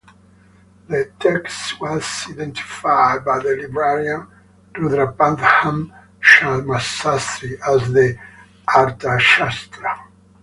The 0.87 1.11
text 1.19 1.79
was 1.79 2.25
identified 2.27 3.23
by 3.23 3.37
the 3.37 3.55
librarian 3.55 4.25
Rudrapatnam 4.73 5.93
Shamasastry 6.19 7.59
as 7.67 7.93
the 7.93 8.17
Arthashastra. 8.67 9.99